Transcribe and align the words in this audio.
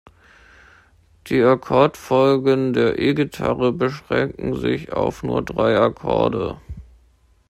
Die 1.27 1.43
Akkordfolgen 1.43 2.73
der 2.73 2.97
E-Gitarre 2.97 3.71
beschränken 3.71 4.55
sich 4.55 4.91
auf 4.93 5.21
nur 5.21 5.43
drei 5.45 5.77
Akkorde. 5.77 6.59